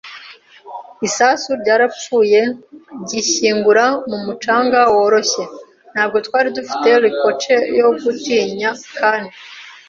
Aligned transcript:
isasu 1.07 1.49
ryarapfuye 1.61 2.41
ryishyingura 3.03 3.85
mu 4.09 4.17
mucanga 4.25 4.79
woroshye. 4.93 5.43
Ntabwo 5.93 6.17
twari 6.25 6.49
dufite 6.57 6.87
ricochet 7.03 7.63
yo 7.79 7.87
gutinya, 8.03 8.69
kandi 8.99 9.35